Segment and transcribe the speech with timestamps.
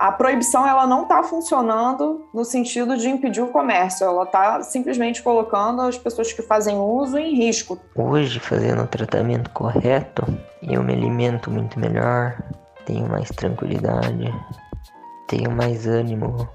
[0.00, 5.22] a proibição ela não está funcionando no sentido de impedir o comércio, ela está simplesmente
[5.22, 7.78] colocando as pessoas que fazem uso em risco.
[7.94, 10.24] Hoje, fazendo o tratamento correto,
[10.62, 12.42] eu me alimento muito melhor,
[12.86, 14.34] tenho mais tranquilidade,
[15.28, 16.48] tenho mais ânimo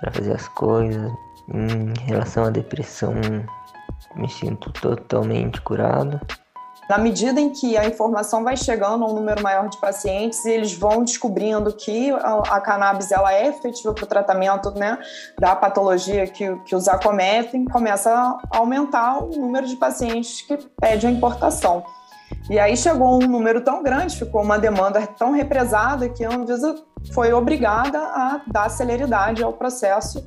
[0.00, 1.12] para fazer as coisas.
[1.54, 3.14] Em relação à depressão,
[4.16, 6.20] me sinto totalmente curado.
[6.88, 10.50] Na medida em que a informação vai chegando a um número maior de pacientes e
[10.50, 14.98] eles vão descobrindo que a, cannabis ela é efetiva para o tratamento né,
[15.38, 21.10] da patologia que, que os acometem, começa a aumentar o número de pacientes que pedem
[21.10, 21.84] a importação.
[22.48, 26.74] E aí chegou um número tão grande, ficou uma demanda tão represada que a Anvisa
[27.12, 30.26] foi obrigada a dar celeridade ao processo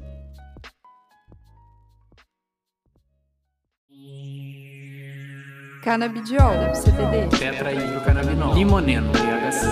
[5.82, 7.28] Canabidiol, CBD.
[7.40, 8.54] Tetrahidrocannabinol.
[8.54, 9.66] Limoneno, THC.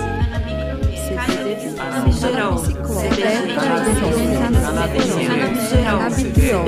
[1.06, 1.76] CBD.
[1.78, 2.58] Canabigerol.
[2.58, 3.56] CBD.
[5.94, 6.66] Canabigerol.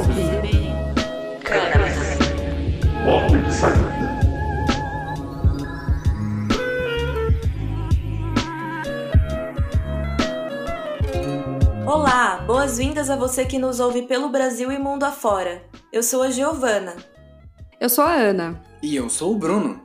[0.00, 0.40] CBD.
[11.84, 15.62] Olá, boas-vindas a você que nos ouve pelo Brasil e mundo afora.
[15.92, 16.94] Eu sou a Giovana.
[17.80, 18.62] Eu sou a Ana.
[18.82, 19.80] E eu sou o Bruno.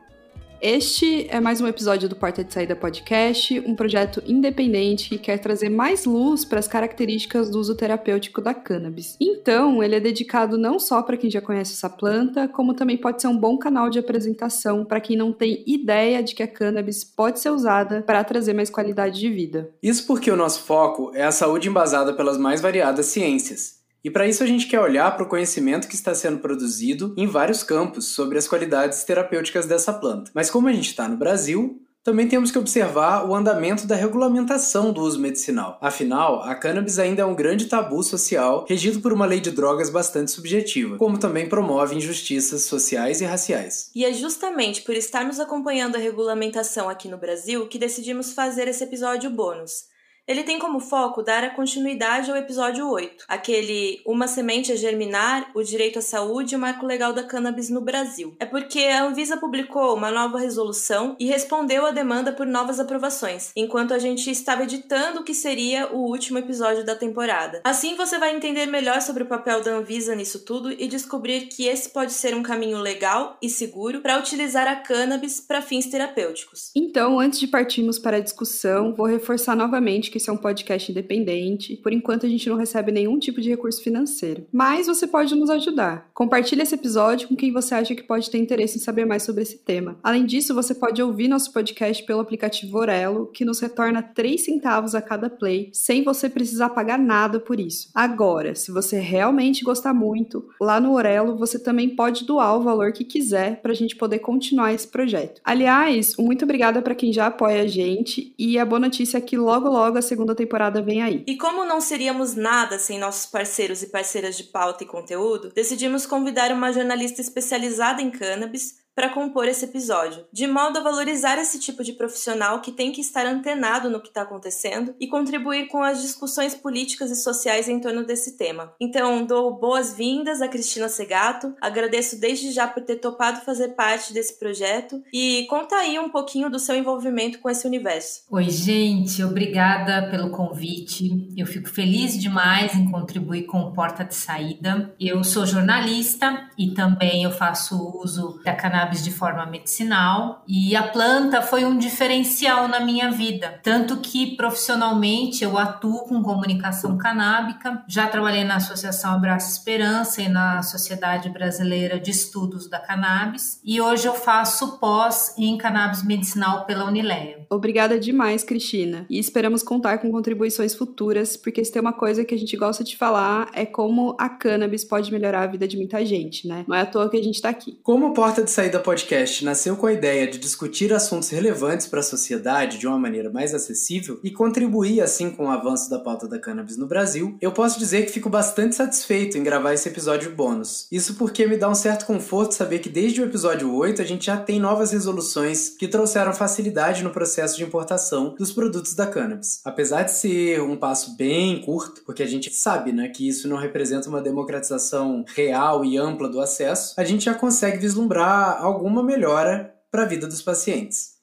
[0.61, 5.37] Este é mais um episódio do Porta de Saída Podcast, um projeto independente que quer
[5.37, 9.15] trazer mais luz para as características do uso terapêutico da cannabis.
[9.17, 13.21] Então, ele é dedicado não só para quem já conhece essa planta, como também pode
[13.21, 17.01] ser um bom canal de apresentação para quem não tem ideia de que a cannabis
[17.01, 19.69] pode ser usada para trazer mais qualidade de vida.
[19.81, 23.84] Isso porque o nosso foco é a saúde embasada pelas mais variadas ciências.
[24.05, 27.25] E para isso a gente quer olhar para o conhecimento que está sendo produzido em
[27.25, 30.29] vários campos sobre as qualidades terapêuticas dessa planta.
[30.31, 34.93] Mas como a gente está no Brasil, também temos que observar o andamento da regulamentação
[34.93, 35.79] do uso medicinal.
[35.81, 39.89] Afinal, a cannabis ainda é um grande tabu social, regido por uma lei de drogas
[39.89, 43.89] bastante subjetiva, como também promove injustiças sociais e raciais.
[43.95, 48.83] E é justamente por estarmos acompanhando a regulamentação aqui no Brasil que decidimos fazer esse
[48.83, 49.94] episódio bônus.
[50.27, 55.51] Ele tem como foco dar a continuidade ao episódio 8, aquele Uma semente a germinar,
[55.53, 58.35] o direito à saúde e o marco legal da cannabis no Brasil.
[58.39, 63.51] É porque a Anvisa publicou uma nova resolução e respondeu à demanda por novas aprovações,
[63.55, 67.61] enquanto a gente estava editando o que seria o último episódio da temporada.
[67.63, 71.67] Assim você vai entender melhor sobre o papel da Anvisa nisso tudo e descobrir que
[71.67, 76.71] esse pode ser um caminho legal e seguro para utilizar a cannabis para fins terapêuticos.
[76.75, 80.89] Então, antes de partirmos para a discussão, vou reforçar novamente que isso é um podcast
[80.89, 81.75] independente.
[81.75, 84.45] Por enquanto, a gente não recebe nenhum tipo de recurso financeiro.
[84.49, 86.09] Mas você pode nos ajudar.
[86.13, 89.41] Compartilhe esse episódio com quem você acha que pode ter interesse em saber mais sobre
[89.41, 89.97] esse tema.
[90.01, 94.95] Além disso, você pode ouvir nosso podcast pelo aplicativo Orelo, que nos retorna 3 centavos
[94.95, 97.89] a cada play, sem você precisar pagar nada por isso.
[97.93, 102.93] Agora, se você realmente gostar muito, lá no Orelo você também pode doar o valor
[102.93, 105.41] que quiser para a gente poder continuar esse projeto.
[105.43, 109.35] Aliás, muito obrigada para quem já apoia a gente e a boa notícia é que
[109.35, 111.23] logo logo a segunda temporada vem aí.
[111.27, 116.05] E como não seríamos nada sem nossos parceiros e parceiras de pauta e conteúdo, decidimos
[116.05, 121.59] convidar uma jornalista especializada em cannabis para compor esse episódio, de modo a valorizar esse
[121.59, 125.83] tipo de profissional que tem que estar antenado no que está acontecendo e contribuir com
[125.83, 128.73] as discussões políticas e sociais em torno desse tema.
[128.79, 134.39] Então, dou boas-vindas a Cristina Segato, agradeço desde já por ter topado fazer parte desse
[134.39, 138.23] projeto e conta aí um pouquinho do seu envolvimento com esse universo.
[138.31, 141.33] Oi, gente, obrigada pelo convite.
[141.35, 144.95] Eu fico feliz demais em contribuir com o Porta de Saída.
[144.97, 150.75] Eu sou jornalista e também eu faço uso da cannabis cannabis de forma medicinal e
[150.75, 156.97] a planta foi um diferencial na minha vida, tanto que profissionalmente eu atuo com comunicação
[156.97, 163.59] canábica, já trabalhei na Associação Abraço Esperança e na Sociedade Brasileira de Estudos da Cannabis
[163.63, 167.44] e hoje eu faço pós em cannabis medicinal pela Unileia.
[167.49, 172.33] Obrigada demais, Cristina, e esperamos contar com contribuições futuras, porque se tem uma coisa que
[172.33, 176.03] a gente gosta de falar é como a cannabis pode melhorar a vida de muita
[176.05, 176.65] gente, né?
[176.67, 177.77] Não é à toa que a gente tá aqui.
[177.83, 182.03] Como porta de saída Podcast nasceu com a ideia de discutir assuntos relevantes para a
[182.03, 186.39] sociedade de uma maneira mais acessível e contribuir assim com o avanço da pauta da
[186.39, 190.87] cannabis no Brasil, eu posso dizer que fico bastante satisfeito em gravar esse episódio bônus.
[190.91, 194.25] Isso porque me dá um certo conforto saber que desde o episódio 8 a gente
[194.25, 199.61] já tem novas resoluções que trouxeram facilidade no processo de importação dos produtos da cannabis.
[199.65, 203.57] Apesar de ser um passo bem curto, porque a gente sabe né, que isso não
[203.57, 209.75] representa uma democratização real e ampla do acesso, a gente já consegue vislumbrar alguma melhora
[209.91, 211.15] para a vida dos pacientes.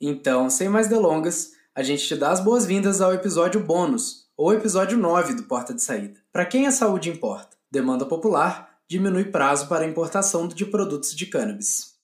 [0.00, 4.98] Então, sem mais delongas, a gente te dá as boas-vindas ao episódio bônus, ou episódio
[4.98, 6.20] 9 do Porta de Saída.
[6.32, 11.95] Para quem a saúde importa, demanda popular, diminui prazo para importação de produtos de cannabis.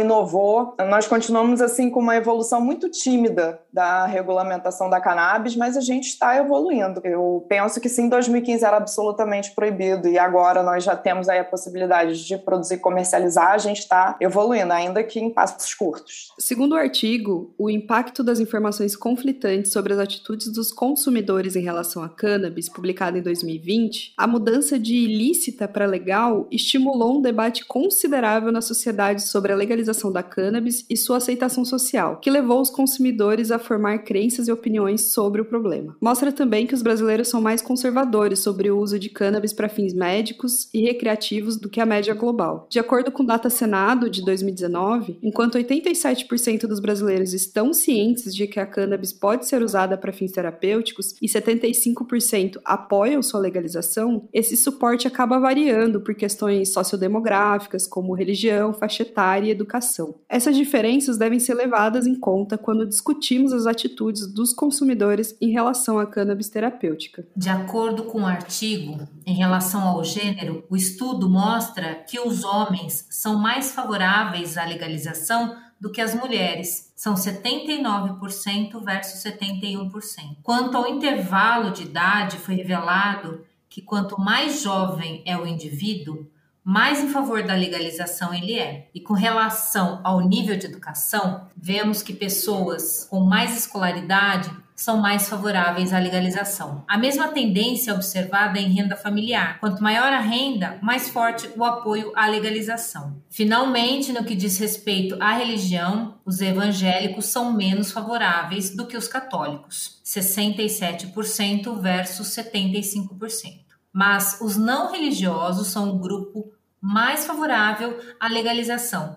[0.00, 0.74] inovou.
[0.88, 6.06] Nós continuamos assim com uma evolução muito tímida da regulamentação da cannabis, mas a gente
[6.06, 7.00] está evoluindo.
[7.04, 11.38] Eu penso que sim, em 2015 era absolutamente proibido e agora nós já temos aí
[11.38, 16.28] a possibilidade de produzir e comercializar, a gente está evoluindo, ainda que em passos curtos.
[16.38, 22.02] Segundo o artigo, o impacto das informações conflitantes sobre as atitudes dos consumidores em relação
[22.02, 28.50] à cannabis, publicado em 2020, a mudança de ilícita para legal estimulou um debate considerável
[28.52, 33.50] na sociedade sobre a legalização da cannabis e sua aceitação social, que levou os consumidores
[33.50, 35.96] a formar crenças e opiniões sobre o problema.
[36.00, 39.94] Mostra também que os brasileiros são mais conservadores sobre o uso de cannabis para fins
[39.94, 42.66] médicos e recreativos do que a média global.
[42.68, 43.75] De acordo com Data Senado
[44.10, 49.96] de 2019, enquanto 87% dos brasileiros estão cientes de que a cannabis pode ser usada
[49.96, 57.86] para fins terapêuticos e 75% apoiam sua legalização, esse suporte acaba variando por questões sociodemográficas,
[57.86, 60.14] como religião, faixa etária e educação.
[60.28, 65.98] Essas diferenças devem ser levadas em conta quando discutimos as atitudes dos consumidores em relação
[65.98, 67.26] à cannabis terapêutica.
[67.36, 73.06] De acordo com o artigo, em relação ao gênero, o estudo mostra que os homens
[73.10, 80.38] são mais favoráveis à legalização do que as mulheres, são 79% versus 71%.
[80.42, 86.26] Quanto ao intervalo de idade, foi revelado que quanto mais jovem é o indivíduo,
[86.64, 88.88] mais em favor da legalização ele é.
[88.94, 95.26] E com relação ao nível de educação, vemos que pessoas com mais escolaridade são mais
[95.26, 96.84] favoráveis à legalização.
[96.86, 99.58] A mesma tendência observada em renda familiar.
[99.58, 103.22] Quanto maior a renda, mais forte o apoio à legalização.
[103.30, 109.08] Finalmente, no que diz respeito à religião, os evangélicos são menos favoráveis do que os
[109.08, 113.64] católicos, 67% versus 75%.
[113.90, 119.16] Mas os não religiosos são o grupo mais favorável à legalização,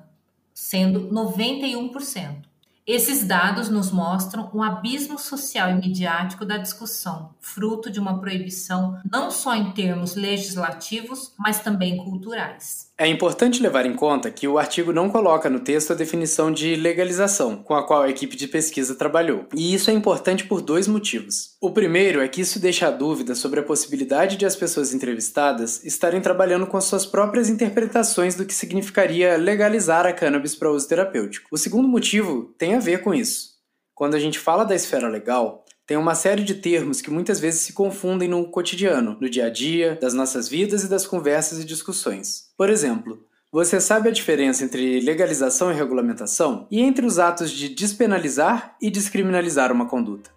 [0.54, 2.50] sendo 91%.
[2.91, 8.99] Esses dados nos mostram um abismo social e midiático da discussão, fruto de uma proibição
[9.12, 12.88] não só em termos legislativos, mas também culturais.
[13.02, 16.76] É importante levar em conta que o artigo não coloca no texto a definição de
[16.76, 19.48] legalização, com a qual a equipe de pesquisa trabalhou.
[19.56, 21.56] E isso é importante por dois motivos.
[21.62, 25.82] O primeiro é que isso deixa a dúvida sobre a possibilidade de as pessoas entrevistadas
[25.86, 31.48] estarem trabalhando com suas próprias interpretações do que significaria legalizar a cannabis para uso terapêutico.
[31.54, 33.60] O segundo motivo tem a ver com isso.
[33.96, 37.62] Quando a gente fala da esfera legal, tem uma série de termos que muitas vezes
[37.62, 41.65] se confundem no cotidiano, no dia a dia, das nossas vidas e das conversas e
[41.65, 42.52] discussões.
[42.56, 46.67] Por exemplo, você sabe a diferença entre legalização e regulamentação?
[46.69, 50.30] E entre os atos de despenalizar e descriminalizar uma conduta?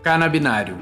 [0.00, 0.78] Canabinário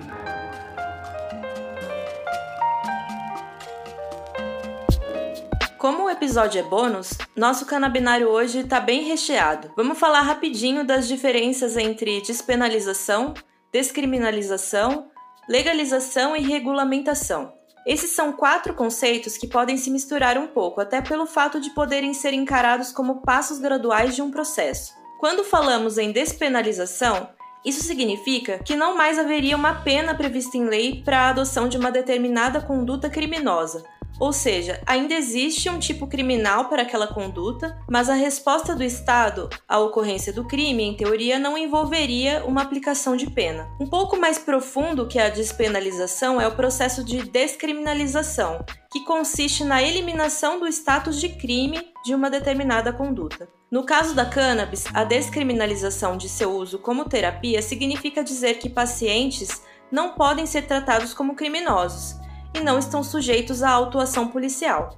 [5.84, 9.70] Como o episódio é bônus, nosso canabinário hoje está bem recheado.
[9.76, 13.34] Vamos falar rapidinho das diferenças entre despenalização,
[13.70, 15.10] descriminalização,
[15.46, 17.52] legalização e regulamentação.
[17.86, 22.14] Esses são quatro conceitos que podem se misturar um pouco, até pelo fato de poderem
[22.14, 24.94] ser encarados como passos graduais de um processo.
[25.20, 27.28] Quando falamos em despenalização,
[27.64, 31.78] isso significa que não mais haveria uma pena prevista em lei para a adoção de
[31.78, 33.82] uma determinada conduta criminosa,
[34.18, 39.50] ou seja, ainda existe um tipo criminal para aquela conduta, mas a resposta do Estado
[39.68, 43.68] à ocorrência do crime, em teoria, não envolveria uma aplicação de pena.
[43.80, 49.82] Um pouco mais profundo que a despenalização é o processo de descriminalização, que consiste na
[49.82, 53.48] eliminação do status de crime de uma determinada conduta.
[53.70, 59.62] No caso da cannabis, a descriminalização de seu uso como terapia significa dizer que pacientes
[59.90, 62.22] não podem ser tratados como criminosos
[62.54, 64.96] e não estão sujeitos à autuação policial.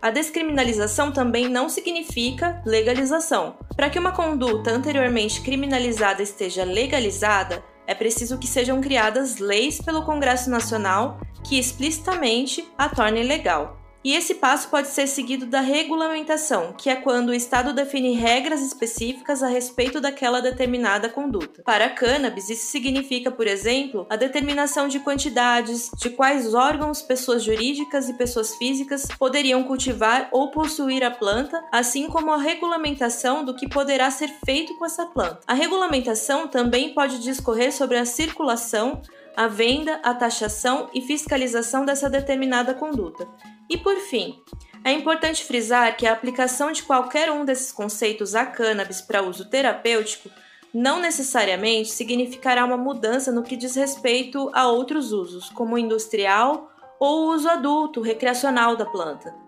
[0.00, 3.56] A descriminalização também não significa legalização.
[3.76, 10.04] Para que uma conduta anteriormente criminalizada esteja legalizada, é preciso que sejam criadas leis pelo
[10.04, 13.83] Congresso Nacional que explicitamente a tornem legal.
[14.04, 18.60] E esse passo pode ser seguido da regulamentação, que é quando o Estado define regras
[18.60, 21.62] específicas a respeito daquela determinada conduta.
[21.62, 28.10] Para cannabis, isso significa, por exemplo, a determinação de quantidades, de quais órgãos pessoas jurídicas
[28.10, 33.66] e pessoas físicas poderiam cultivar ou possuir a planta, assim como a regulamentação do que
[33.66, 35.40] poderá ser feito com essa planta.
[35.46, 39.00] A regulamentação também pode discorrer sobre a circulação,
[39.34, 43.26] a venda, a taxação e fiscalização dessa determinada conduta.
[43.68, 44.42] E por fim,
[44.84, 49.48] é importante frisar que a aplicação de qualquer um desses conceitos a cannabis para uso
[49.48, 50.28] terapêutico
[50.72, 56.70] não necessariamente significará uma mudança no que diz respeito a outros usos, como o industrial
[56.98, 59.43] ou uso adulto, recreacional da planta.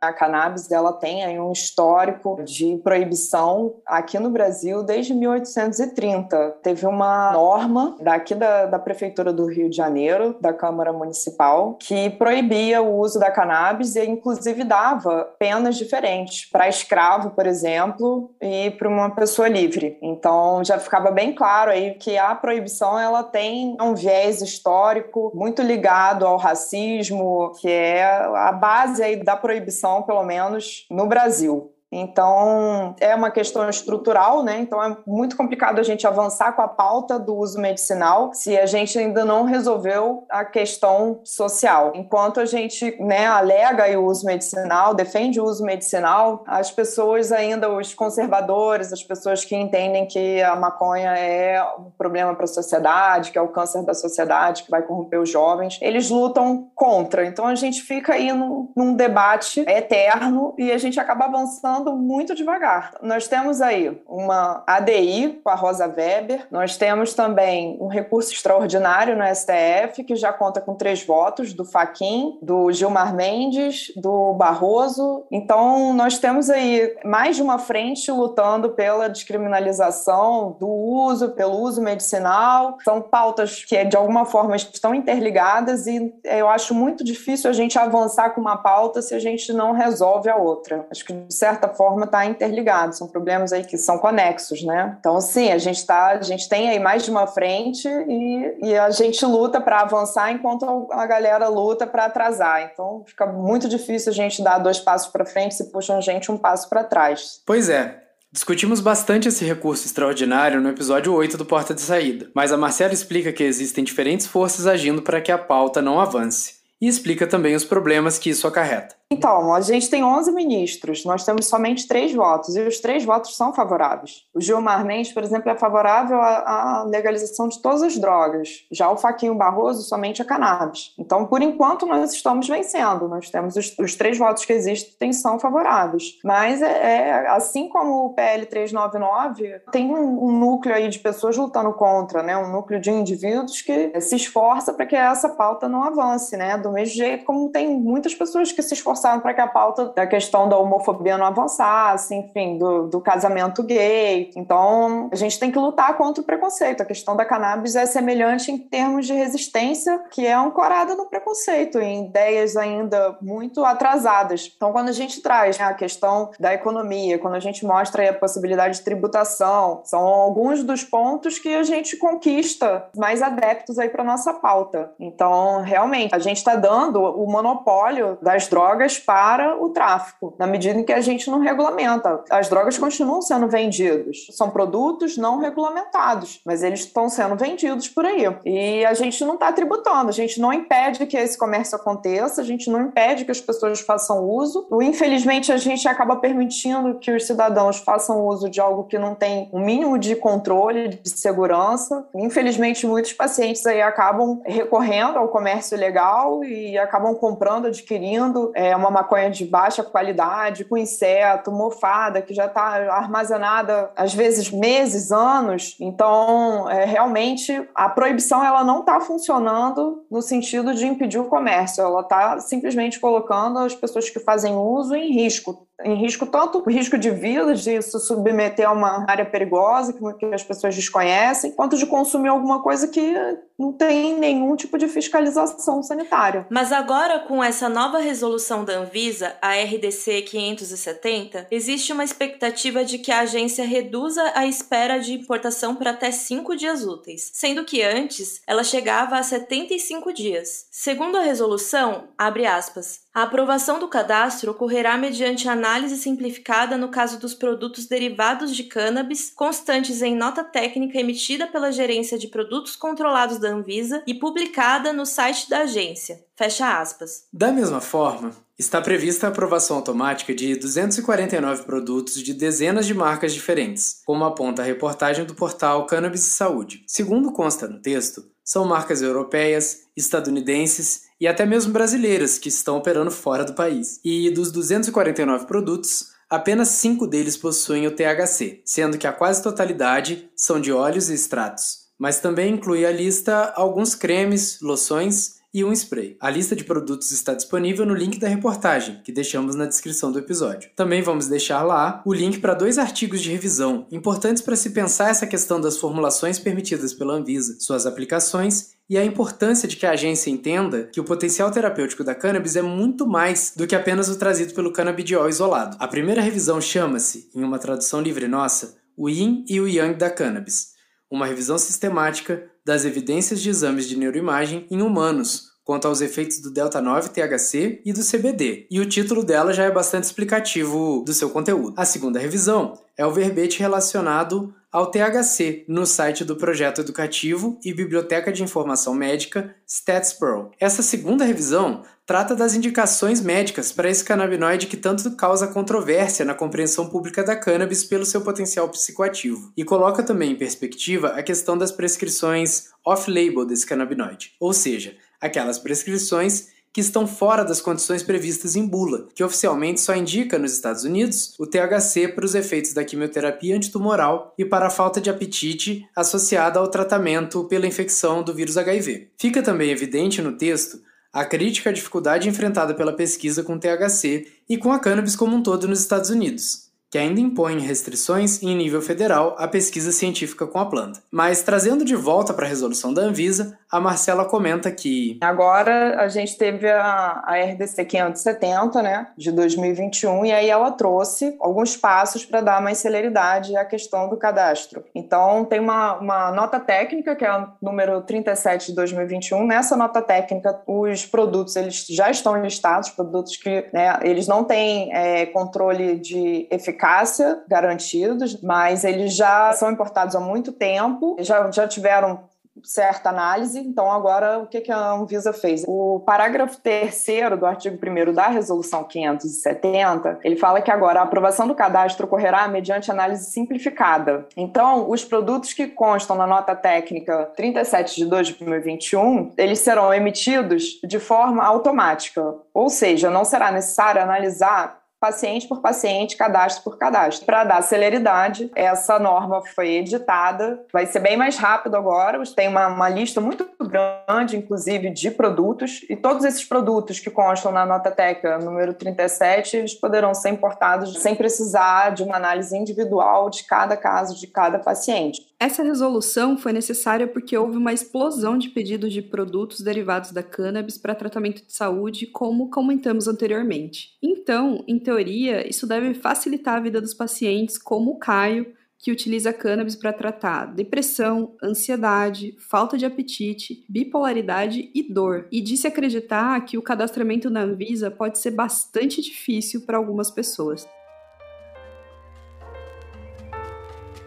[0.00, 6.58] A cannabis ela tem um histórico de proibição aqui no Brasil desde 1830.
[6.62, 12.10] Teve uma norma daqui da, da Prefeitura do Rio de Janeiro, da Câmara Municipal, que
[12.10, 18.70] proibia o uso da cannabis e inclusive dava penas diferentes para escravo, por exemplo, e
[18.72, 19.98] para uma pessoa livre.
[20.00, 25.60] Então já ficava bem claro aí que a proibição ela tem um viés histórico muito
[25.60, 31.72] ligado ao racismo, que é a base aí da proibição pelo menos no Brasil.
[31.90, 34.58] Então, é uma questão estrutural, né?
[34.60, 38.66] Então, é muito complicado a gente avançar com a pauta do uso medicinal se a
[38.66, 41.92] gente ainda não resolveu a questão social.
[41.94, 47.70] Enquanto a gente né, alega o uso medicinal, defende o uso medicinal, as pessoas ainda,
[47.70, 53.30] os conservadores, as pessoas que entendem que a maconha é um problema para a sociedade,
[53.30, 57.24] que é o câncer da sociedade, que vai corromper os jovens, eles lutam contra.
[57.24, 62.34] Então, a gente fica aí num, num debate eterno e a gente acaba avançando muito
[62.34, 62.94] devagar.
[63.02, 69.16] Nós temos aí uma ADI com a Rosa Weber, nós temos também um recurso extraordinário
[69.16, 75.24] no STF, que já conta com três votos, do Faquim, do Gilmar Mendes, do Barroso.
[75.30, 81.82] Então, nós temos aí mais de uma frente lutando pela descriminalização do uso, pelo uso
[81.82, 82.78] medicinal.
[82.84, 87.78] São pautas que, de alguma forma, estão interligadas e eu acho muito difícil a gente
[87.78, 90.86] avançar com uma pauta se a gente não resolve a outra.
[90.90, 92.96] Acho que, de certa certa forma, está interligado.
[92.96, 94.96] São problemas aí que são conexos, né?
[94.98, 98.78] Então, sim, a gente tá, a gente tem aí mais de uma frente e, e
[98.78, 102.70] a gente luta para avançar enquanto a galera luta para atrasar.
[102.72, 106.30] Então, fica muito difícil a gente dar dois passos para frente se puxa a gente
[106.30, 107.40] um passo para trás.
[107.46, 108.02] Pois é.
[108.30, 112.92] Discutimos bastante esse recurso extraordinário no episódio 8 do Porta de Saída, mas a Marcela
[112.92, 117.54] explica que existem diferentes forças agindo para que a pauta não avance e explica também
[117.54, 118.94] os problemas que isso acarreta.
[119.10, 123.34] Então, a gente tem 11 ministros, nós temos somente três votos, e os três votos
[123.34, 124.26] são favoráveis.
[124.34, 128.66] O Gilmar Mendes, por exemplo, é favorável à, legalização de todas as drogas.
[128.70, 130.92] Já o Faquinho Barroso, somente a cannabis.
[130.98, 133.08] Então, por enquanto, nós estamos vencendo.
[133.08, 136.18] Nós temos os, os três votos que existem são favoráveis.
[136.22, 141.34] Mas, é, é assim como o PL 399, tem um, um, núcleo aí de pessoas
[141.34, 142.36] lutando contra, né?
[142.36, 146.58] um núcleo de indivíduos que se esforça para que essa pauta não avance, né?
[146.58, 149.86] do mesmo jeito como tem muitas pessoas que se esforçam esforçaram para que a pauta
[149.94, 154.30] da questão da homofobia não avançasse, enfim, do, do casamento gay.
[154.36, 156.82] Então, a gente tem que lutar contra o preconceito.
[156.82, 161.78] A questão da cannabis é semelhante em termos de resistência, que é ancorada no preconceito,
[161.78, 164.52] em ideias ainda muito atrasadas.
[164.56, 168.12] Então, quando a gente traz né, a questão da economia, quando a gente mostra a
[168.12, 174.02] possibilidade de tributação, são alguns dos pontos que a gente conquista mais adeptos aí para
[174.02, 174.90] nossa pauta.
[174.98, 180.46] Então, realmente, a gente está dando o monopólio das drogas drogas para o tráfico, na
[180.46, 182.22] medida em que a gente não regulamenta.
[182.30, 184.26] As drogas continuam sendo vendidas.
[184.30, 188.24] São produtos não regulamentados, mas eles estão sendo vendidos por aí.
[188.44, 192.44] E a gente não está tributando, a gente não impede que esse comércio aconteça, a
[192.44, 194.66] gente não impede que as pessoas façam uso.
[194.80, 199.50] Infelizmente, a gente acaba permitindo que os cidadãos façam uso de algo que não tem
[199.52, 202.06] o um mínimo de controle, de segurança.
[202.14, 208.90] Infelizmente, muitos pacientes aí acabam recorrendo ao comércio ilegal e acabam comprando, adquirindo é, uma
[208.90, 212.62] maconha de baixa qualidade, com inseto, mofada, que já está
[212.92, 215.76] armazenada às vezes meses, anos.
[215.80, 221.82] Então, é, realmente, a proibição ela não está funcionando no sentido de impedir o comércio,
[221.82, 225.67] ela está simplesmente colocando as pessoas que fazem uso em risco.
[225.84, 230.26] Em risco tanto o risco de vida, de se submeter a uma área perigosa que
[230.26, 233.14] as pessoas desconhecem, quanto de consumir alguma coisa que
[233.58, 236.46] não tem nenhum tipo de fiscalização sanitária.
[236.48, 242.98] Mas agora, com essa nova resolução da Anvisa, a RDC 570, existe uma expectativa de
[242.98, 247.82] que a agência reduza a espera de importação para até 5 dias úteis, sendo que
[247.82, 250.66] antes ela chegava a 75 dias.
[250.70, 257.18] Segundo a resolução, abre aspas, a aprovação do cadastro ocorrerá mediante análise simplificada no caso
[257.20, 263.38] dos produtos derivados de cannabis, constantes em nota técnica emitida pela Gerência de Produtos Controlados
[263.38, 266.24] da Anvisa e publicada no site da agência.
[266.34, 267.24] Fecha aspas.
[267.32, 273.34] Da mesma forma, está prevista a aprovação automática de 249 produtos de dezenas de marcas
[273.34, 276.82] diferentes, como aponta a reportagem do portal Cannabis e Saúde.
[276.86, 283.10] Segundo consta no texto, são marcas europeias, estadunidenses e até mesmo brasileiras que estão operando
[283.10, 284.00] fora do país.
[284.02, 290.30] E dos 249 produtos, apenas 5 deles possuem o THC, sendo que a quase totalidade
[290.34, 291.88] são de óleos e extratos.
[291.98, 296.16] Mas também inclui a lista alguns cremes, loções e um spray.
[296.20, 300.18] A lista de produtos está disponível no link da reportagem, que deixamos na descrição do
[300.18, 300.70] episódio.
[300.76, 305.10] Também vamos deixar lá o link para dois artigos de revisão, importantes para se pensar
[305.10, 309.90] essa questão das formulações permitidas pela Anvisa, suas aplicações e a importância de que a
[309.90, 314.18] agência entenda que o potencial terapêutico da cannabis é muito mais do que apenas o
[314.18, 315.76] trazido pelo canabidiol isolado.
[315.78, 320.10] A primeira revisão chama-se, em uma tradução livre nossa, o Yin e o Yang da
[320.10, 320.72] cannabis,
[321.10, 326.50] uma revisão sistemática das evidências de exames de neuroimagem em humanos quanto aos efeitos do
[326.50, 331.14] delta 9 THC e do CBD, e o título dela já é bastante explicativo do
[331.14, 331.72] seu conteúdo.
[331.78, 337.72] A segunda revisão é o verbete relacionado ao THC no site do projeto educativo e
[337.72, 340.50] Biblioteca de Informação Médica StatsPro.
[340.60, 346.34] Essa segunda revisão trata das indicações médicas para esse canabinoide que tanto causa controvérsia na
[346.34, 351.56] compreensão pública da cannabis pelo seu potencial psicoativo, e coloca também em perspectiva a questão
[351.56, 358.54] das prescrições off-label desse canabinoide, ou seja, aquelas prescrições que estão fora das condições previstas
[358.54, 362.84] em bula, que oficialmente só indica nos Estados Unidos o THC para os efeitos da
[362.84, 368.56] quimioterapia antitumoral e para a falta de apetite associada ao tratamento pela infecção do vírus
[368.56, 369.10] HIV.
[369.18, 370.80] Fica também evidente no texto
[371.12, 375.42] a crítica à dificuldade enfrentada pela pesquisa com THC e com a cannabis como um
[375.42, 380.58] todo nos Estados Unidos que ainda impõe restrições em nível federal à pesquisa científica com
[380.58, 381.00] a planta.
[381.10, 385.18] Mas trazendo de volta para a resolução da Anvisa, a Marcela comenta que.
[385.20, 391.36] Agora a gente teve a, a RDC 570, né, de 2021, e aí ela trouxe
[391.40, 394.84] alguns passos para dar mais celeridade à questão do cadastro.
[394.94, 399.46] Então, tem uma, uma nota técnica, que é o número 37 de 2021.
[399.46, 404.94] Nessa nota técnica, os produtos eles já estão listados, produtos que né, eles não têm
[404.94, 411.50] é, controle de eficácia eficácia garantidos, mas eles já são importados há muito tempo, já,
[411.50, 412.20] já tiveram
[412.64, 413.58] certa análise.
[413.58, 415.64] Então, agora, o que, a Anvisa fez?
[415.66, 421.46] O parágrafo terceiro do artigo 1 da Resolução 570, ele fala que agora a aprovação
[421.46, 424.26] do cadastro ocorrerá mediante análise simplificada.
[424.36, 430.98] Então, os produtos que constam na nota técnica 37 de 2021, eles serão emitidos de
[430.98, 437.24] forma automática, ou seja, não será necessário analisar paciente por paciente, cadastro por cadastro.
[437.24, 442.20] Para dar celeridade, essa norma foi editada, vai ser bem mais rápido agora.
[442.34, 447.52] Tem uma, uma, lista muito grande, inclusive, de produtos, e todos esses produtos que constam
[447.52, 453.30] na nota técnica número 37, eles poderão ser importados sem precisar de uma análise individual
[453.30, 455.27] de cada caso, de cada paciente.
[455.40, 460.76] Essa resolução foi necessária porque houve uma explosão de pedidos de produtos derivados da cannabis
[460.76, 463.96] para tratamento de saúde, como comentamos anteriormente.
[464.02, 469.32] Então, em teoria, isso deve facilitar a vida dos pacientes, como o Caio, que utiliza
[469.32, 475.28] cannabis para tratar depressão, ansiedade, falta de apetite, bipolaridade e dor.
[475.30, 480.66] E disse acreditar que o cadastramento na Anvisa pode ser bastante difícil para algumas pessoas.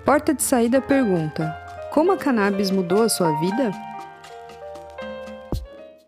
[0.06, 1.56] Porta de Saída pergunta:
[1.92, 3.72] Como a cannabis mudou a sua vida?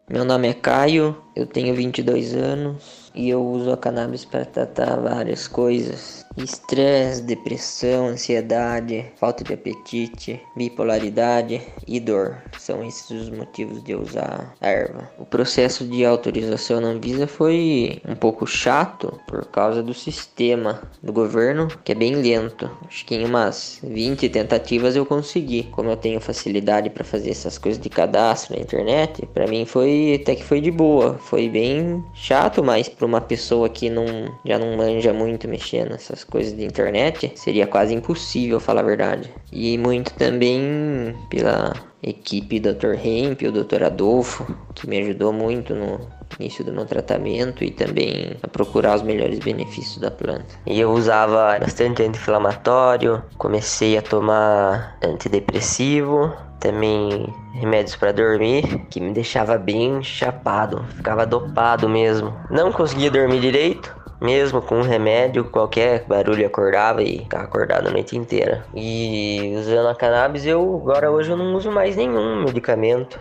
[0.09, 4.95] Meu nome é Caio, eu tenho 22 anos e eu uso a cannabis para tratar
[4.97, 13.83] várias coisas Estresse, depressão, ansiedade, falta de apetite, bipolaridade e dor são esses os motivos
[13.83, 15.09] de eu usar a erva.
[15.19, 21.11] O processo de autorização na Anvisa foi um pouco chato por causa do sistema do
[21.11, 22.69] governo, que é bem lento.
[22.87, 25.63] Acho que em umas 20 tentativas eu consegui.
[25.71, 30.19] Como eu tenho facilidade para fazer essas coisas de cadastro na internet, para mim foi
[30.21, 31.15] até que foi de boa.
[31.19, 34.05] Foi bem chato, mas para uma pessoa que não,
[34.45, 39.29] já não manja muito mexer nessas coisas de internet, seria quase impossível falar a verdade.
[39.51, 42.93] E muito também pela equipe Dr.
[43.03, 43.83] Hemp, o Dr.
[43.83, 45.99] Adolfo, que me ajudou muito no
[46.39, 50.55] início do meu tratamento e também a procurar os melhores benefícios da planta.
[50.65, 59.11] E eu usava bastante anti-inflamatório, comecei a tomar antidepressivo, também remédios para dormir, que me
[59.11, 62.33] deixava bem chapado, ficava dopado mesmo.
[62.49, 67.91] Não conseguia dormir direito, mesmo com um remédio, qualquer barulho acordava e ficava acordado a
[67.91, 68.65] noite inteira.
[68.73, 73.19] E usando a cannabis, eu agora hoje eu não uso mais nenhum medicamento,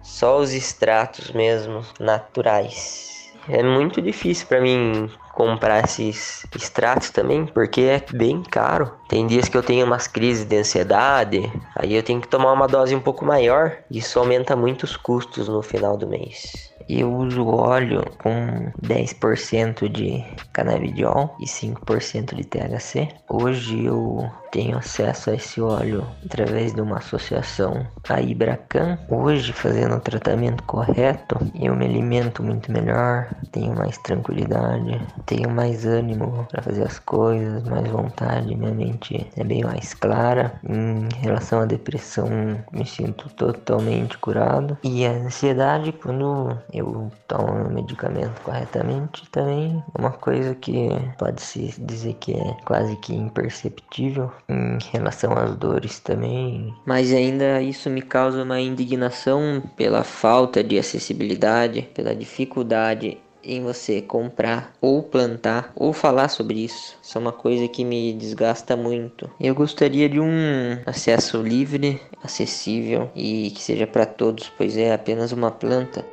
[0.00, 3.32] só os extratos mesmo, naturais.
[3.48, 8.92] É muito difícil para mim comprar esses extratos também, porque é bem caro.
[9.08, 12.68] Tem dias que eu tenho umas crises de ansiedade, aí eu tenho que tomar uma
[12.68, 16.72] dose um pouco maior, isso aumenta muito os custos no final do mês.
[16.88, 23.08] Eu uso óleo com 10% de canabidiol e 5% de THC.
[23.28, 28.96] Hoje eu tenho acesso a esse óleo através de uma associação, a Ibracan.
[29.08, 35.84] Hoje, fazendo o tratamento correto, eu me alimento muito melhor, tenho mais tranquilidade, tenho mais
[35.84, 40.54] ânimo para fazer as coisas, mais vontade, minha mente é bem mais clara.
[40.68, 42.28] Em relação à depressão,
[42.70, 44.78] me sinto totalmente curado.
[44.84, 51.74] E a ansiedade, quando eu tomo o medicamento corretamente, também é uma coisa que pode-se
[51.80, 56.74] dizer que é quase que imperceptível em relação às dores também.
[56.86, 64.00] Mas ainda isso me causa uma indignação pela falta de acessibilidade, pela dificuldade em você
[64.00, 66.96] comprar ou plantar ou falar sobre isso.
[67.02, 69.30] Isso é uma coisa que me desgasta muito.
[69.38, 75.32] Eu gostaria de um acesso livre, acessível e que seja para todos, pois é apenas
[75.32, 76.04] uma planta.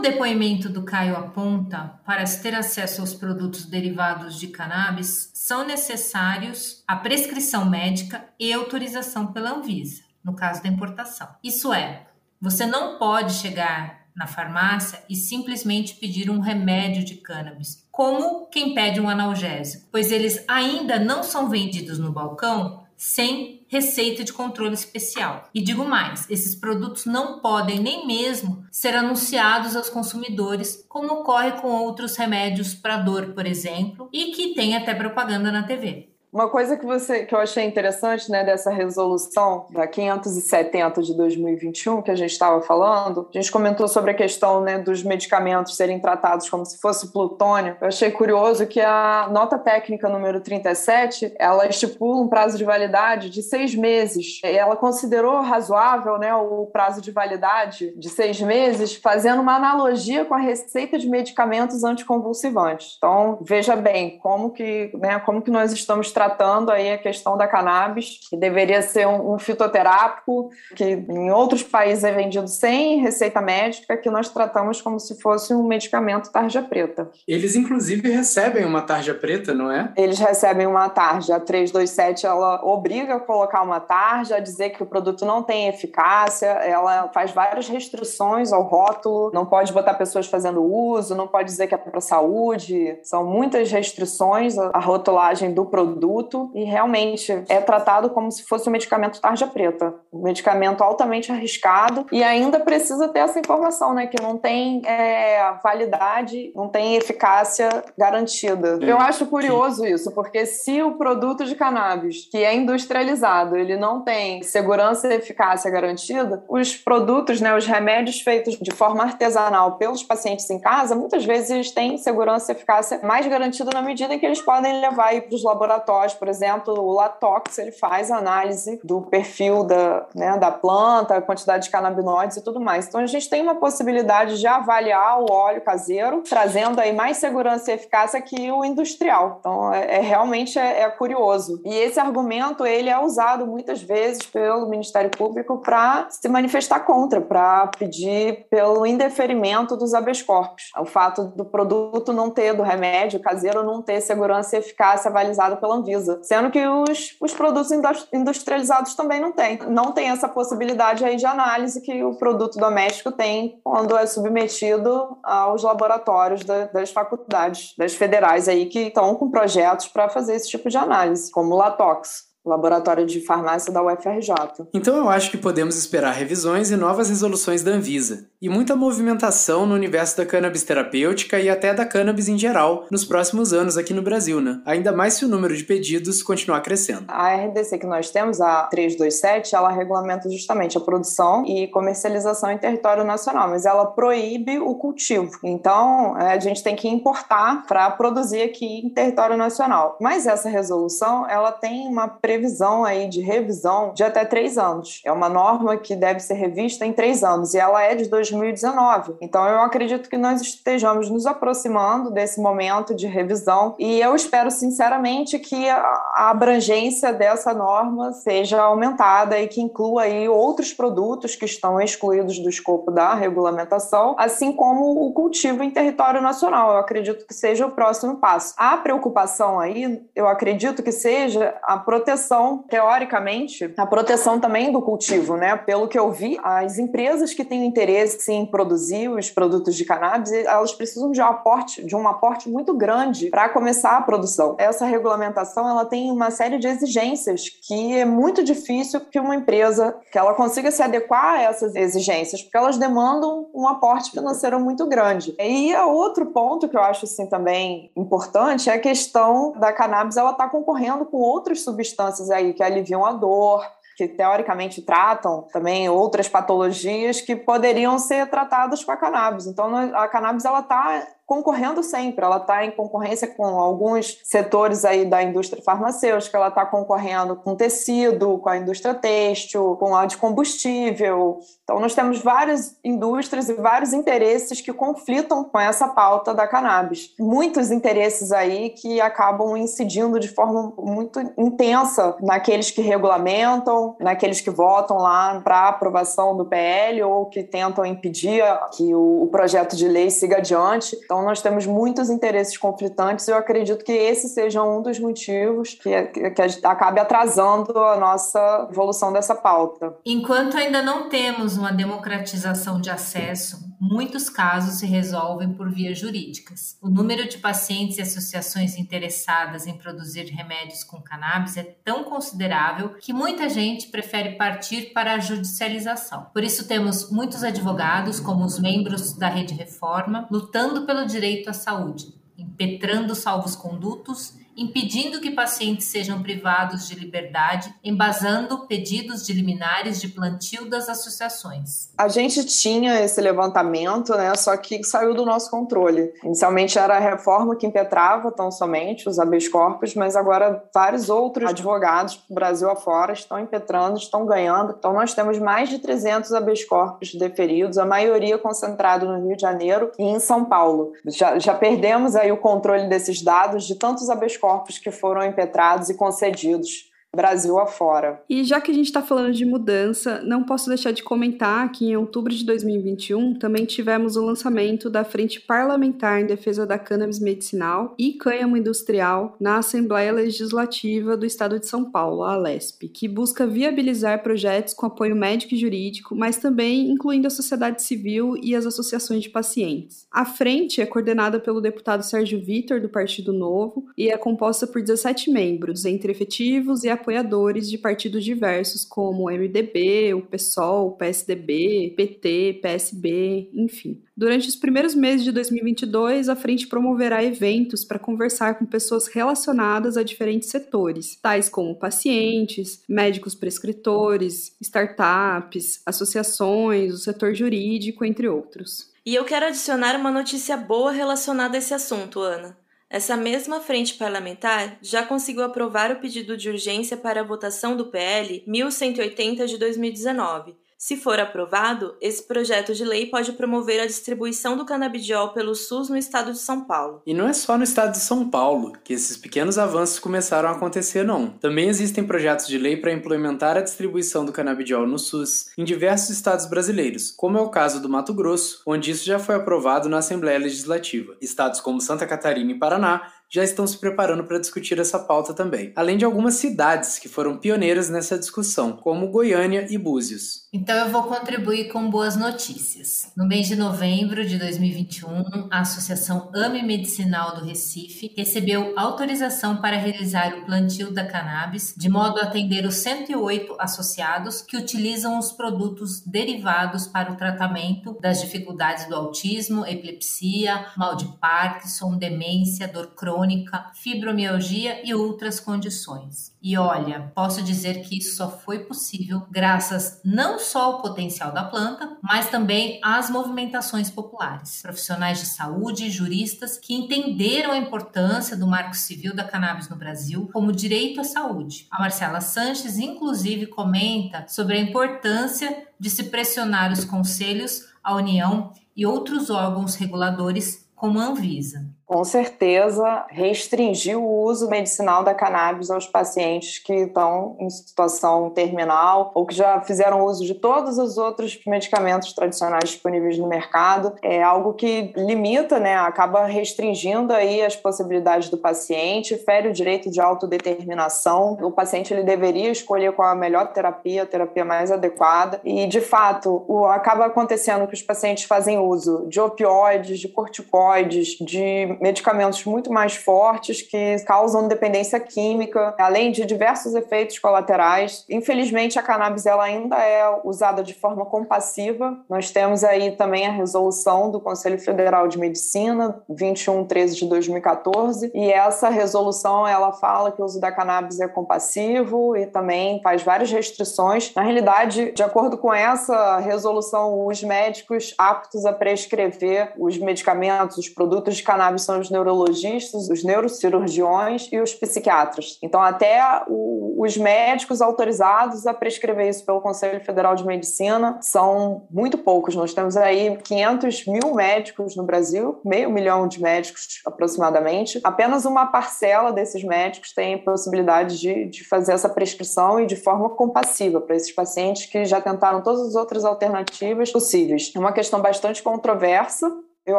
[0.00, 5.66] O depoimento do Caio aponta, para se ter acesso aos produtos derivados de cannabis, são
[5.66, 11.28] necessários a prescrição médica e autorização pela Anvisa, no caso da importação.
[11.44, 12.06] Isso é,
[12.40, 18.72] você não pode chegar na farmácia e simplesmente pedir um remédio de cannabis, como quem
[18.72, 24.74] pede um analgésico, pois eles ainda não são vendidos no balcão sem receita de controle
[24.74, 25.48] especial.
[25.54, 31.52] E digo mais, esses produtos não podem nem mesmo ser anunciados aos consumidores, como ocorre
[31.52, 36.09] com outros remédios para dor, por exemplo, e que tem até propaganda na TV.
[36.32, 42.02] Uma coisa que, você, que eu achei interessante né, dessa resolução da 570 de 2021,
[42.02, 45.98] que a gente estava falando, a gente comentou sobre a questão né, dos medicamentos serem
[45.98, 47.76] tratados como se fosse plutônio.
[47.80, 53.28] Eu achei curioso que a nota técnica número 37 ela estipula um prazo de validade
[53.28, 54.40] de seis meses.
[54.44, 60.24] E ela considerou razoável né, o prazo de validade de seis meses, fazendo uma analogia
[60.24, 62.94] com a receita de medicamentos anticonvulsivantes.
[62.96, 67.48] Então, veja bem como que, né, como que nós estamos tratando aí a questão da
[67.48, 73.40] cannabis, que deveria ser um, um fitoterápico, que em outros países é vendido sem receita
[73.40, 77.10] médica, que nós tratamos como se fosse um medicamento tarja preta.
[77.26, 79.94] Eles, inclusive, recebem uma tarja preta, não é?
[79.96, 81.36] Eles recebem uma tarja.
[81.36, 85.68] A 327, ela obriga a colocar uma tarja, a dizer que o produto não tem
[85.68, 91.48] eficácia, ela faz várias restrições ao rótulo, não pode botar pessoas fazendo uso, não pode
[91.48, 97.44] dizer que é para saúde, são muitas restrições à rotulagem do produto produto e realmente
[97.48, 102.58] é tratado como se fosse um medicamento tarja preta, um medicamento altamente arriscado e ainda
[102.58, 108.78] precisa ter essa informação, né, que não tem é, validade, não tem eficácia garantida.
[108.80, 114.02] Eu acho curioso isso, porque se o produto de cannabis que é industrializado, ele não
[114.02, 120.02] tem segurança e eficácia garantida, os produtos, né, os remédios feitos de forma artesanal pelos
[120.02, 124.18] pacientes em casa, muitas vezes eles têm segurança e eficácia mais garantida na medida em
[124.18, 129.02] que eles podem levar para os laboratórios por exemplo, o Latox, ele faz análise do
[129.02, 132.86] perfil da, né, da planta, a quantidade de canabinoides e tudo mais.
[132.86, 137.70] Então, a gente tem uma possibilidade de avaliar o óleo caseiro, trazendo aí mais segurança
[137.70, 139.36] e eficácia que o industrial.
[139.40, 141.60] Então, é, é realmente é, é, curioso.
[141.64, 147.20] E esse argumento, ele é usado muitas vezes pelo Ministério Público para se manifestar contra,
[147.20, 150.70] para pedir pelo indeferimento dos habeas corpus.
[150.78, 155.56] O fato do produto não ter, do remédio caseiro não ter segurança e eficácia avalizada
[155.56, 157.70] pela Anvisa Anvisa, sendo que os, os produtos
[158.12, 159.58] industrializados também não têm.
[159.68, 165.18] Não tem essa possibilidade aí de análise que o produto doméstico tem quando é submetido
[165.22, 170.48] aos laboratórios da, das faculdades, das federais aí, que estão com projetos para fazer esse
[170.48, 172.29] tipo de análise, como o Latox.
[172.50, 174.66] Laboratório de farmácia da UFRJ.
[174.74, 179.66] Então eu acho que podemos esperar revisões e novas resoluções da Anvisa, e muita movimentação
[179.66, 183.94] no universo da cannabis terapêutica e até da cannabis em geral nos próximos anos aqui
[183.94, 184.60] no Brasil, né?
[184.64, 187.04] Ainda mais se o número de pedidos continuar crescendo.
[187.08, 192.58] A RDC que nós temos, a 327, ela regulamenta justamente a produção e comercialização em
[192.58, 195.30] território nacional, mas ela proíbe o cultivo.
[195.44, 199.96] Então, é, a gente tem que importar para produzir aqui em território nacional.
[200.00, 202.39] Mas essa resolução, ela tem uma previsão
[202.84, 205.00] aí de revisão de até três anos.
[205.04, 209.16] É uma norma que deve ser revista em três anos e ela é de 2019.
[209.20, 214.50] Então, eu acredito que nós estejamos nos aproximando desse momento de revisão e eu espero
[214.50, 221.44] sinceramente que a abrangência dessa norma seja aumentada e que inclua aí outros produtos que
[221.44, 226.72] estão excluídos do escopo da regulamentação, assim como o cultivo em território nacional.
[226.72, 228.54] Eu acredito que seja o próximo passo.
[228.56, 232.19] A preocupação aí, eu acredito que seja a proteção,
[232.68, 235.56] teoricamente, a proteção também do cultivo, né?
[235.56, 240.32] Pelo que eu vi, as empresas que têm interesse em produzir os produtos de cannabis,
[240.32, 244.56] elas precisam de um aporte, de um aporte muito grande para começar a produção.
[244.58, 249.96] Essa regulamentação, ela tem uma série de exigências que é muito difícil que uma empresa
[250.10, 254.86] que ela consiga se adequar a essas exigências, porque elas demandam um aporte financeiro muito
[254.86, 255.34] grande.
[255.38, 260.30] E outro ponto que eu acho assim também importante é a questão da cannabis, ela
[260.30, 263.62] está concorrendo com outras substâncias aí que aliviam a dor,
[263.96, 269.46] que teoricamente tratam também outras patologias que poderiam ser tratadas com a cannabis.
[269.46, 272.24] Então, a cannabis ela está concorrendo sempre.
[272.24, 277.54] Ela está em concorrência com alguns setores aí da indústria farmacêutica, ela está concorrendo com
[277.54, 281.38] tecido, com a indústria têxtil, com a de combustível.
[281.62, 287.14] Então, nós temos várias indústrias e vários interesses que conflitam com essa pauta da cannabis.
[287.16, 294.50] Muitos interesses aí que acabam incidindo de forma muito intensa naqueles que regulamentam, naqueles que
[294.50, 300.10] votam lá para aprovação do PL ou que tentam impedir que o projeto de lei
[300.10, 300.98] siga adiante.
[301.04, 304.98] Então, então, nós temos muitos interesses conflitantes e eu acredito que esse seja um dos
[304.98, 309.94] motivos que, que acabe atrasando a nossa evolução dessa pauta.
[310.04, 316.76] Enquanto ainda não temos uma democratização de acesso, muitos casos se resolvem por vias jurídicas.
[316.82, 322.90] O número de pacientes e associações interessadas em produzir remédios com cannabis é tão considerável
[323.00, 326.26] que muita gente prefere partir para a judicialização.
[326.34, 331.54] Por isso, temos muitos advogados, como os membros da Rede Reforma, lutando pelo direito à
[331.54, 339.98] saúde, impetrando salvos condutos impedindo que pacientes sejam privados de liberdade, embasando pedidos de liminares
[339.98, 341.90] de plantio das associações.
[341.96, 346.12] A gente tinha esse levantamento, né, só que saiu do nosso controle.
[346.22, 351.48] Inicialmente era a reforma que impetrava tão somente os habeas corpus, mas agora vários outros
[351.48, 354.74] advogados do Brasil afora estão impetrando, estão ganhando.
[354.78, 359.42] Então nós temos mais de 300 habeas corpus deferidos, a maioria concentrado no Rio de
[359.42, 360.92] Janeiro e em São Paulo.
[361.06, 365.88] Já, já perdemos aí o controle desses dados de tantos habeas corpos que foram impetrados
[365.90, 368.22] e concedidos Brasil afora.
[368.28, 371.86] E já que a gente está falando de mudança, não posso deixar de comentar que
[371.86, 377.18] em outubro de 2021 também tivemos o lançamento da Frente Parlamentar em Defesa da Cannabis
[377.18, 383.08] Medicinal e Cânhamo Industrial na Assembleia Legislativa do Estado de São Paulo, a Alesp, que
[383.08, 388.54] busca viabilizar projetos com apoio médico e jurídico, mas também incluindo a sociedade civil e
[388.54, 390.06] as associações de pacientes.
[390.12, 394.80] A frente é coordenada pelo deputado Sérgio Vitor, do Partido Novo, e é composta por
[394.80, 400.96] 17 membros, entre efetivos e apoiadores de partidos diversos como o MDB, o PSOL, o
[400.96, 404.02] PSDB, PT, PSB, enfim.
[404.16, 409.96] Durante os primeiros meses de 2022, a frente promoverá eventos para conversar com pessoas relacionadas
[409.96, 418.90] a diferentes setores, tais como pacientes, médicos prescritores, startups, associações, o setor jurídico, entre outros.
[419.04, 422.56] E eu quero adicionar uma notícia boa relacionada a esse assunto, Ana.
[422.92, 427.86] Essa mesma frente parlamentar já conseguiu aprovar o pedido de urgência para a votação do
[427.86, 434.56] PL 1180 de 2019, se for aprovado, esse projeto de lei pode promover a distribuição
[434.56, 437.02] do canabidiol pelo SUS no estado de São Paulo.
[437.04, 440.52] E não é só no estado de São Paulo que esses pequenos avanços começaram a
[440.52, 441.28] acontecer, não.
[441.28, 446.08] Também existem projetos de lei para implementar a distribuição do canabidiol no SUS em diversos
[446.08, 449.98] estados brasileiros, como é o caso do Mato Grosso, onde isso já foi aprovado na
[449.98, 451.14] Assembleia Legislativa.
[451.20, 455.72] Estados como Santa Catarina e Paraná já estão se preparando para discutir essa pauta também,
[455.76, 460.39] além de algumas cidades que foram pioneiras nessa discussão, como Goiânia e Búzios.
[460.52, 463.12] Então eu vou contribuir com boas notícias.
[463.16, 469.76] No mês de novembro de 2021, a Associação AME Medicinal do Recife recebeu autorização para
[469.76, 475.30] realizar o plantio da cannabis, de modo a atender os 108 associados que utilizam os
[475.30, 482.88] produtos derivados para o tratamento das dificuldades do autismo, epilepsia, mal de Parkinson, demência, dor
[482.96, 486.32] crônica, fibromialgia e outras condições.
[486.42, 491.44] E olha, posso dizer que isso só foi possível graças não só ao potencial da
[491.44, 494.62] planta, mas também às movimentações populares.
[494.62, 499.76] Profissionais de saúde e juristas que entenderam a importância do Marco Civil da cannabis no
[499.76, 501.66] Brasil como direito à saúde.
[501.70, 508.52] A Marcela Sanches, inclusive, comenta sobre a importância de se pressionar os conselhos, a União
[508.74, 515.72] e outros órgãos reguladores como a Anvisa com certeza, restringir o uso medicinal da cannabis
[515.72, 520.96] aos pacientes que estão em situação terminal ou que já fizeram uso de todos os
[520.96, 523.92] outros medicamentos tradicionais disponíveis no mercado.
[524.02, 529.90] É algo que limita, né, acaba restringindo aí as possibilidades do paciente, fere o direito
[529.90, 531.36] de autodeterminação.
[531.42, 535.40] O paciente ele deveria escolher qual a melhor terapia, a terapia mais adequada.
[535.42, 541.16] E, de fato, o, acaba acontecendo que os pacientes fazem uso de opioides, de corticoides,
[541.20, 548.04] de medicamentos muito mais fortes que causam dependência química, além de diversos efeitos colaterais.
[548.08, 551.96] Infelizmente, a cannabis ela ainda é usada de forma compassiva.
[552.08, 558.30] Nós temos aí também a resolução do Conselho Federal de Medicina 2113 de 2014, e
[558.30, 563.30] essa resolução ela fala que o uso da cannabis é compassivo e também faz várias
[563.30, 564.12] restrições.
[564.14, 570.68] Na realidade, de acordo com essa resolução, os médicos aptos a prescrever os medicamentos, os
[570.68, 575.38] produtos de cannabis são os neurologistas, os neurocirurgiões e os psiquiatras.
[575.40, 581.66] Então, até o, os médicos autorizados a prescrever isso pelo Conselho Federal de Medicina são
[581.70, 582.34] muito poucos.
[582.34, 587.80] Nós temos aí 500 mil médicos no Brasil, meio milhão de médicos aproximadamente.
[587.84, 593.10] Apenas uma parcela desses médicos tem possibilidade de, de fazer essa prescrição e de forma
[593.10, 597.52] compassiva para esses pacientes que já tentaram todas as outras alternativas possíveis.
[597.54, 599.30] É uma questão bastante controversa,
[599.66, 599.78] eu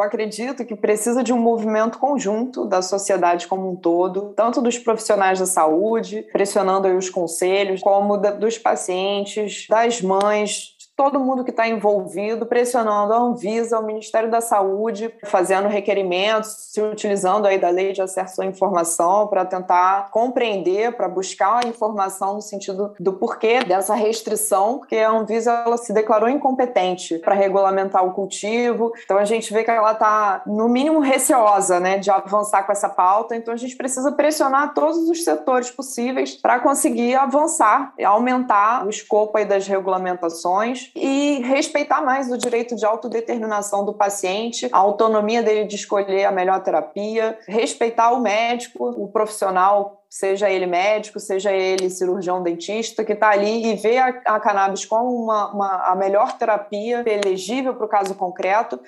[0.00, 5.38] acredito que precisa de um movimento conjunto da sociedade como um todo, tanto dos profissionais
[5.38, 11.66] da saúde, pressionando os conselhos, como da, dos pacientes, das mães, todo mundo que está
[11.66, 17.92] envolvido, pressionando a Anvisa, o Ministério da Saúde, fazendo requerimentos, se utilizando aí da lei
[17.92, 23.64] de acesso à informação para tentar compreender, para buscar a informação no sentido do porquê
[23.64, 28.92] dessa restrição, porque a Anvisa ela se declarou incompetente para regulamentar o cultivo.
[29.04, 32.88] Então a gente vê que ela está no mínimo receosa, né, de avançar com essa
[32.88, 33.34] pauta.
[33.34, 39.36] Então a gente precisa pressionar todos os setores possíveis para conseguir avançar, aumentar o escopo
[39.36, 45.64] aí das regulamentações e respeitar mais o direito de autodeterminação do paciente, a autonomia dele
[45.64, 51.88] de escolher a melhor terapia, respeitar o médico, o profissional seja ele médico, seja ele
[51.88, 56.36] cirurgião dentista, que está ali e vê a, a cannabis como uma, uma, a melhor
[56.36, 58.78] terapia elegível para o caso concreto.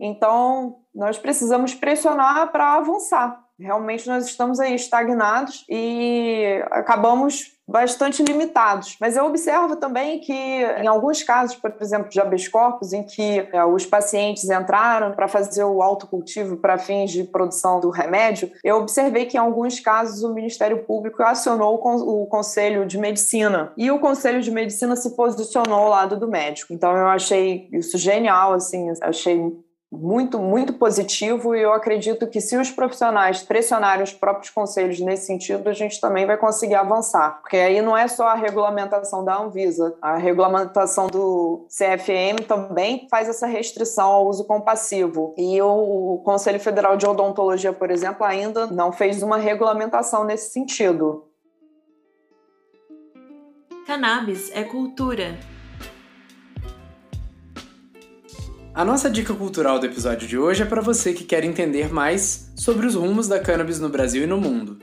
[0.00, 3.40] Então, nós precisamos pressionar para avançar.
[3.56, 8.96] Realmente, nós estamos aí estagnados e acabamos bastante limitados.
[9.00, 13.48] Mas eu observo também que, em alguns casos, por exemplo, de habeas corpus, em que
[13.50, 18.76] é, os pacientes entraram para fazer o autocultivo para fins de produção do remédio, eu
[18.76, 23.98] observei que, em alguns casos, o Ministério Público acionou o Conselho de Medicina e o
[23.98, 26.74] Conselho de Medicina se posicionou ao lado do médico.
[26.74, 29.50] Então, eu achei isso genial, assim, achei
[29.92, 35.26] muito, muito positivo e eu acredito que se os profissionais pressionarem os próprios conselhos nesse
[35.26, 37.40] sentido, a gente também vai conseguir avançar.
[37.42, 43.28] Porque aí não é só a regulamentação da Anvisa, a regulamentação do CFM também faz
[43.28, 45.34] essa restrição ao uso compassivo.
[45.36, 51.28] E o Conselho Federal de Odontologia, por exemplo, ainda não fez uma regulamentação nesse sentido.
[53.86, 55.36] Cannabis é cultura
[58.74, 62.50] A nossa dica cultural do episódio de hoje é para você que quer entender mais
[62.56, 64.78] sobre os rumos da cannabis no Brasil e no mundo.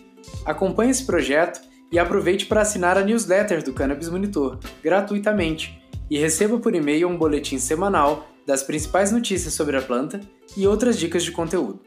[0.45, 1.59] Acompanhe esse projeto
[1.91, 7.17] e aproveite para assinar a newsletter do Cannabis Monitor, gratuitamente, e receba por e-mail um
[7.17, 10.19] boletim semanal das principais notícias sobre a planta
[10.55, 11.79] e outras dicas de conteúdo.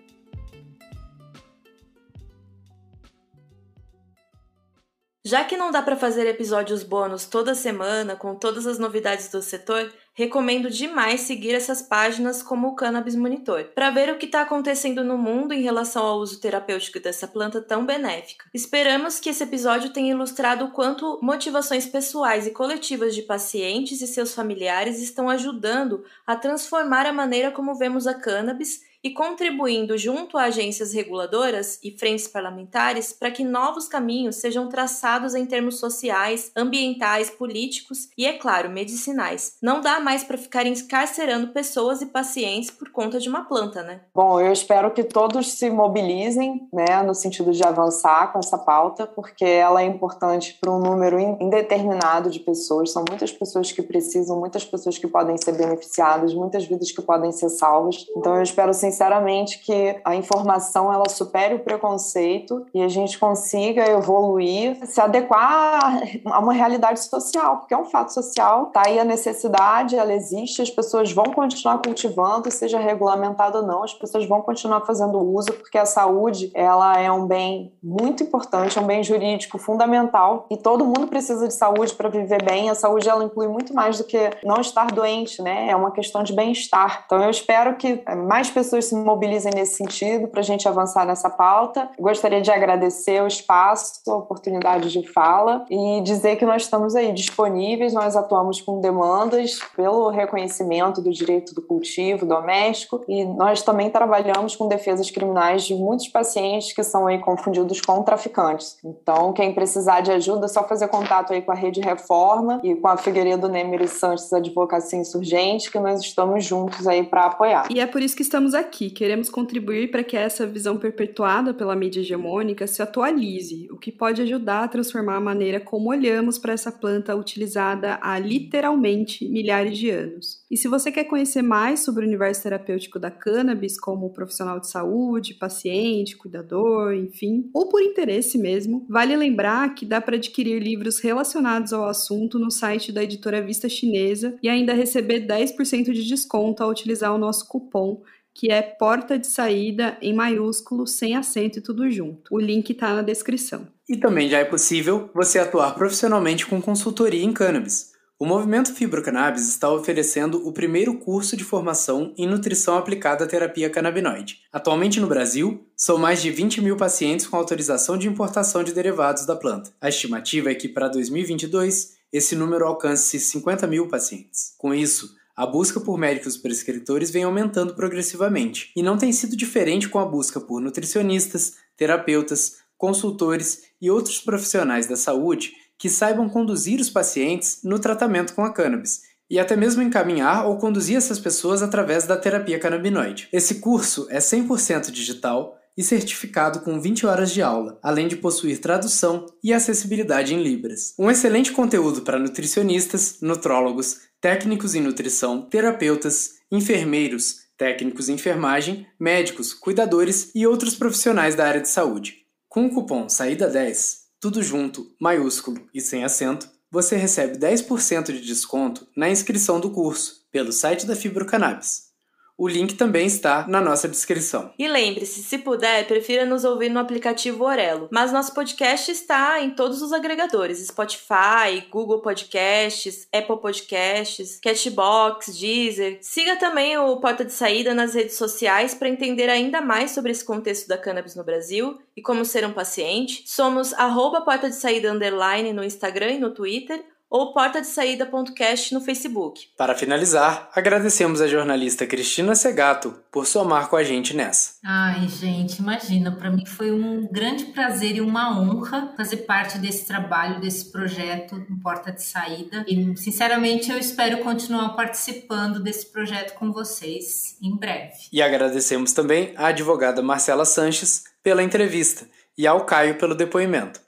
[5.26, 9.40] Já que não dá para fazer episódios bônus toda semana com todas as novidades do
[9.40, 14.42] setor, recomendo demais seguir essas páginas como o Cannabis Monitor, para ver o que está
[14.42, 18.44] acontecendo no mundo em relação ao uso terapêutico dessa planta tão benéfica.
[18.52, 24.06] Esperamos que esse episódio tenha ilustrado o quanto motivações pessoais e coletivas de pacientes e
[24.06, 30.38] seus familiares estão ajudando a transformar a maneira como vemos a cannabis e contribuindo junto
[30.38, 36.50] a agências reguladoras e frentes parlamentares para que novos caminhos sejam traçados em termos sociais,
[36.56, 39.58] ambientais, políticos e, é claro, medicinais.
[39.62, 44.00] Não dá mais para ficar encarcerando pessoas e pacientes por conta de uma planta, né?
[44.14, 49.06] Bom, eu espero que todos se mobilizem, né, no sentido de avançar com essa pauta,
[49.06, 52.90] porque ela é importante para um número indeterminado de pessoas.
[52.90, 57.30] São muitas pessoas que precisam, muitas pessoas que podem ser beneficiadas, muitas vidas que podem
[57.32, 58.06] ser salvas.
[58.16, 63.18] Então, eu espero, sim, sinceramente que a informação ela supere o preconceito e a gente
[63.18, 68.98] consiga evoluir, se adequar a uma realidade social, porque é um fato social, tá aí
[68.98, 74.26] a necessidade, ela existe, as pessoas vão continuar cultivando, seja regulamentado ou não, as pessoas
[74.26, 78.86] vão continuar fazendo uso, porque a saúde, ela é um bem muito importante, é um
[78.86, 82.70] bem jurídico fundamental e todo mundo precisa de saúde para viver bem.
[82.70, 85.68] A saúde ela inclui muito mais do que não estar doente, né?
[85.68, 87.02] É uma questão de bem-estar.
[87.06, 91.30] Então eu espero que mais pessoas se mobilizem nesse sentido para a gente avançar nessa
[91.30, 91.90] pauta.
[91.98, 97.12] Gostaria de agradecer o espaço, a oportunidade de fala e dizer que nós estamos aí
[97.12, 103.90] disponíveis, nós atuamos com demandas pelo reconhecimento do direito do cultivo doméstico e nós também
[103.90, 108.76] trabalhamos com defesas criminais de muitos pacientes que são aí confundidos com traficantes.
[108.84, 112.74] Então, quem precisar de ajuda, é só fazer contato aí com a Rede Reforma e
[112.74, 117.66] com a Figueiredo Nemery Santos Advocacia Insurgente, que nós estamos juntos aí para apoiar.
[117.70, 121.54] E é por isso que estamos aqui aqui queremos contribuir para que essa visão perpetuada
[121.54, 126.38] pela mídia hegemônica se atualize, o que pode ajudar a transformar a maneira como olhamos
[126.38, 130.42] para essa planta utilizada há literalmente milhares de anos.
[130.50, 134.68] E se você quer conhecer mais sobre o universo terapêutico da cannabis, como profissional de
[134.68, 140.98] saúde, paciente, cuidador, enfim, ou por interesse mesmo, vale lembrar que dá para adquirir livros
[140.98, 146.62] relacionados ao assunto no site da editora Vista Chinesa e ainda receber 10% de desconto
[146.62, 148.02] ao utilizar o nosso cupom
[148.34, 152.34] que é porta de saída em maiúsculo, sem acento e tudo junto.
[152.34, 153.68] O link está na descrição.
[153.88, 157.94] E também já é possível você atuar profissionalmente com consultoria em cannabis.
[158.18, 163.68] O movimento Fibrocannabis está oferecendo o primeiro curso de formação em nutrição aplicada à terapia
[163.68, 164.38] canabinoide.
[164.52, 169.26] Atualmente no Brasil, são mais de 20 mil pacientes com autorização de importação de derivados
[169.26, 169.72] da planta.
[169.80, 174.54] A estimativa é que para 2022 esse número alcance 50 mil pacientes.
[174.56, 179.88] Com isso, a busca por médicos prescritores vem aumentando progressivamente, e não tem sido diferente
[179.88, 186.80] com a busca por nutricionistas, terapeutas, consultores e outros profissionais da saúde que saibam conduzir
[186.80, 191.62] os pacientes no tratamento com a cannabis e até mesmo encaminhar ou conduzir essas pessoas
[191.62, 193.28] através da terapia canabinoide.
[193.32, 198.60] Esse curso é 100% digital e certificado com 20 horas de aula, além de possuir
[198.60, 200.94] tradução e acessibilidade em Libras.
[200.98, 209.52] Um excelente conteúdo para nutricionistas, nutrólogos, técnicos em nutrição, terapeutas, enfermeiros, técnicos em enfermagem, médicos,
[209.52, 212.24] cuidadores e outros profissionais da área de saúde.
[212.48, 218.88] Com o cupom SAÍDA10, tudo junto, maiúsculo e sem acento, você recebe 10% de desconto
[218.96, 221.93] na inscrição do curso pelo site da Fibrocannabis.
[222.36, 224.52] O link também está na nossa descrição.
[224.58, 227.88] E lembre-se, se puder, prefira nos ouvir no aplicativo Orelo.
[227.92, 235.98] Mas nosso podcast está em todos os agregadores: Spotify, Google Podcasts, Apple Podcasts, Cashbox, Deezer.
[236.00, 240.24] Siga também o Porta de Saída nas redes sociais para entender ainda mais sobre esse
[240.24, 243.22] contexto da cannabis no Brasil e como ser um paciente.
[243.26, 249.46] Somos arroba Porta de Saída Underline no Instagram e no Twitter ou portadesaída.cast no Facebook.
[249.56, 254.54] Para finalizar, agradecemos a jornalista Cristina Segato por somar com a gente nessa.
[254.64, 259.86] Ai, gente, imagina, para mim foi um grande prazer e uma honra fazer parte desse
[259.86, 262.64] trabalho, desse projeto no Porta de Saída.
[262.66, 268.08] E, sinceramente, eu espero continuar participando desse projeto com vocês em breve.
[268.12, 273.80] E agradecemos também à advogada Marcela Sanches pela entrevista e ao Caio pelo depoimento.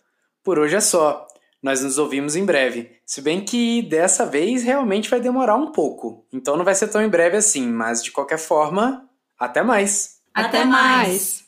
[0.45, 1.27] Por hoje é só.
[1.63, 2.91] Nós nos ouvimos em breve.
[3.05, 6.25] Se bem que dessa vez realmente vai demorar um pouco.
[6.33, 10.17] Então não vai ser tão em breve assim, mas de qualquer forma, até mais.
[10.35, 11.45] Até, mais.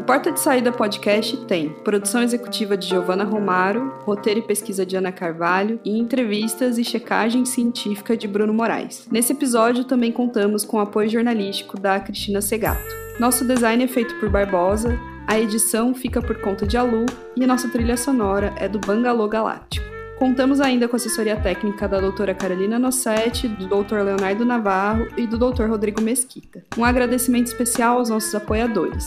[0.00, 4.96] O Porta de Saída Podcast tem produção executiva de Giovana Romaro, roteiro e pesquisa de
[4.96, 9.06] Ana Carvalho e entrevistas e checagem científica de Bruno Moraes.
[9.12, 12.96] Nesse episódio também contamos com o apoio jornalístico da Cristina Segato.
[13.20, 14.98] Nosso design é feito por Barbosa,
[15.28, 17.04] a edição fica por conta de Alu
[17.36, 19.86] e a nossa trilha sonora é do Bangalô Galáctico.
[20.18, 25.26] Contamos ainda com a assessoria técnica da doutora Carolina Nossetti, do doutor Leonardo Navarro e
[25.26, 26.64] do doutor Rodrigo Mesquita.
[26.78, 29.04] Um agradecimento especial aos nossos apoiadores.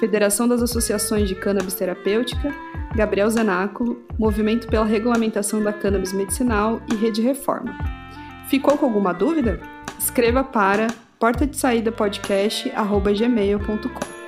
[0.00, 2.54] Federação das Associações de Cannabis Terapêutica,
[2.96, 7.76] Gabriel Zenáculo, Movimento pela Regulamentação da Cannabis Medicinal e Rede Reforma.
[8.48, 9.60] Ficou com alguma dúvida?
[9.98, 10.86] Escreva para
[11.18, 14.19] porta de saída podcast@gmail.com.